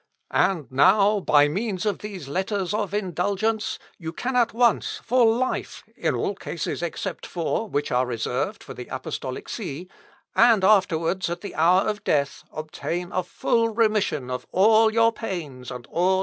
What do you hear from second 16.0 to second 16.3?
your sins."